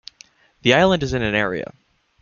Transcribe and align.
The 0.63 0.73
island 0.73 1.03
is 1.03 1.13
in 1.13 1.21
area. 1.21 1.73